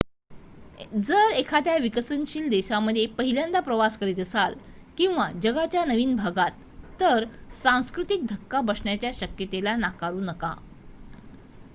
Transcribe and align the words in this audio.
जर 0.99 1.31
एखाद्या 1.31 1.75
विकसनशील 1.77 2.47
देशामध्ये 2.49 3.05
पहिल्यान्दः 3.17 3.59
प्रवास 3.59 3.97
करीत 3.97 4.19
असाल 4.19 4.53
किंवा 4.97 5.29
जगाच्या 5.41 5.83
नवीन 5.85 6.15
भागात 6.15 6.51
तर 6.99 7.25
सांस्कृतिक 7.53 8.25
धक्का 8.29 8.61
बसण्याच्या 8.63 9.11
शक्यते 9.13 9.63
ला 9.63 9.75
नाकारू 9.77 10.19
नका 10.23 10.53